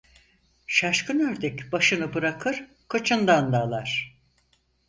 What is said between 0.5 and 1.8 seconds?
Şaşkın ördek